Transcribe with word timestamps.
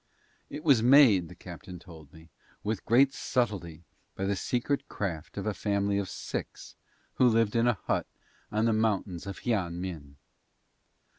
It 0.49 0.63
was 0.63 0.81
made, 0.81 1.29
the 1.29 1.35
captain 1.35 1.77
told 1.77 2.11
me, 2.11 2.29
with 2.63 2.85
great 2.85 3.13
subtlety 3.13 3.83
by 4.15 4.25
the 4.25 4.35
secret 4.35 4.87
craft 4.89 5.37
of 5.37 5.45
a 5.45 5.53
family 5.53 5.99
of 5.99 6.09
six 6.09 6.75
who 7.17 7.29
lived 7.29 7.55
in 7.55 7.67
a 7.67 7.77
hut 7.85 8.07
on 8.51 8.65
the 8.65 8.73
mountains 8.73 9.27
of 9.27 9.41
Hian 9.45 9.79
Min. 9.79 10.15